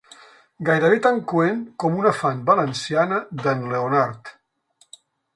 [0.67, 4.33] Gairebé tan coent com una fan valenciana d'en Leonard.